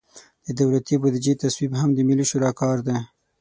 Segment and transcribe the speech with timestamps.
[0.45, 2.97] د دولتي بودیجې تصویب هم د ملي شورا کار دی.